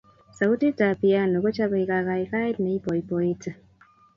sautit 0.37 0.79
ap 0.87 0.97
piano 1.01 1.35
kochapei 1.43 1.85
kakaikaet 1.91 2.55
neipoipoiti 2.63 3.49